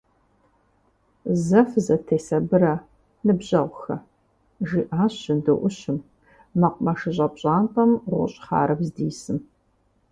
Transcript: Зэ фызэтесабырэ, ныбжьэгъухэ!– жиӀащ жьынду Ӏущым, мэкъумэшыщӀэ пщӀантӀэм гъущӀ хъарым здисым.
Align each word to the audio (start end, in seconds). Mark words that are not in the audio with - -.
Зэ 1.45 1.61
фызэтесабырэ, 1.69 2.75
ныбжьэгъухэ!– 3.25 3.95
жиӀащ 4.67 5.13
жьынду 5.23 5.55
Ӏущым, 5.59 5.97
мэкъумэшыщӀэ 6.59 7.27
пщӀантӀэм 7.33 7.91
гъущӀ 8.11 8.39
хъарым 8.45 8.81
здисым. 8.87 9.37